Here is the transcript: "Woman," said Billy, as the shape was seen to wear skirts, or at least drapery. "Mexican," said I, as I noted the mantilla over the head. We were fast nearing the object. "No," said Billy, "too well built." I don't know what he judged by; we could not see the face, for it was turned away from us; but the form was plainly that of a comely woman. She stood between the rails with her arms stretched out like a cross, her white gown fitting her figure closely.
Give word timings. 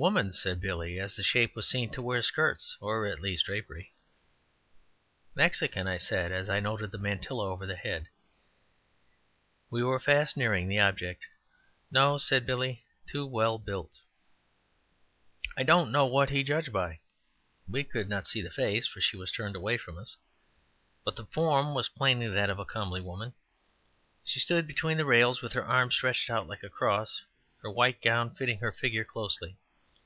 "Woman," 0.00 0.32
said 0.32 0.60
Billy, 0.60 1.00
as 1.00 1.16
the 1.16 1.24
shape 1.24 1.56
was 1.56 1.66
seen 1.68 1.90
to 1.90 2.00
wear 2.00 2.22
skirts, 2.22 2.76
or 2.80 3.04
at 3.08 3.18
least 3.20 3.46
drapery. 3.46 3.94
"Mexican," 5.34 5.98
said 5.98 6.30
I, 6.30 6.34
as 6.36 6.48
I 6.48 6.60
noted 6.60 6.92
the 6.92 6.98
mantilla 6.98 7.44
over 7.50 7.66
the 7.66 7.74
head. 7.74 8.08
We 9.70 9.82
were 9.82 9.98
fast 9.98 10.36
nearing 10.36 10.68
the 10.68 10.78
object. 10.78 11.26
"No," 11.90 12.16
said 12.16 12.46
Billy, 12.46 12.84
"too 13.08 13.26
well 13.26 13.58
built." 13.58 14.00
I 15.56 15.64
don't 15.64 15.90
know 15.90 16.06
what 16.06 16.30
he 16.30 16.44
judged 16.44 16.72
by; 16.72 17.00
we 17.66 17.82
could 17.82 18.08
not 18.08 18.28
see 18.28 18.40
the 18.40 18.52
face, 18.52 18.86
for 18.86 19.00
it 19.00 19.14
was 19.16 19.32
turned 19.32 19.56
away 19.56 19.78
from 19.78 19.98
us; 19.98 20.16
but 21.04 21.16
the 21.16 21.26
form 21.26 21.74
was 21.74 21.88
plainly 21.88 22.28
that 22.28 22.50
of 22.50 22.60
a 22.60 22.64
comely 22.64 23.00
woman. 23.00 23.34
She 24.22 24.38
stood 24.38 24.68
between 24.68 24.96
the 24.96 25.04
rails 25.04 25.42
with 25.42 25.54
her 25.54 25.64
arms 25.64 25.96
stretched 25.96 26.30
out 26.30 26.46
like 26.46 26.62
a 26.62 26.70
cross, 26.70 27.24
her 27.62 27.70
white 27.72 28.00
gown 28.00 28.32
fitting 28.36 28.60
her 28.60 28.70
figure 28.70 29.04
closely. 29.04 29.56